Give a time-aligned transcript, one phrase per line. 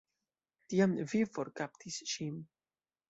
[0.73, 2.41] Tiam vi forkaptis ŝin.